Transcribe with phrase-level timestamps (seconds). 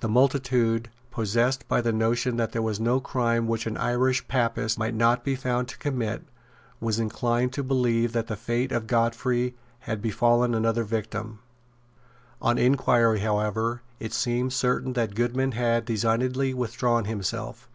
[0.00, 4.78] The multitude, possessed by the notion that there was no crime which an Irish Papist
[4.78, 6.22] might not be found to commit,
[6.80, 11.40] was inclined to believe that the fate of Godfrey had befallen another victim.
[12.40, 17.68] On inquiry however it seemed certain that Goodman had designedly withdrawn himself.